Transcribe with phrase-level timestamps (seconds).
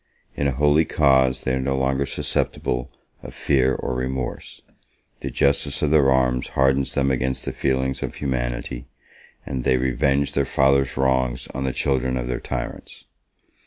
[0.35, 4.63] In a holy cause they are no longer susceptible of fear or remorse:
[5.19, 8.87] the justice of their arms hardens them against the feelings of humanity;
[9.45, 13.05] and they revenge their fathers' wrongs on the children of their tyrants.